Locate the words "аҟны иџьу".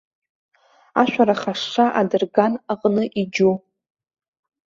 2.71-3.55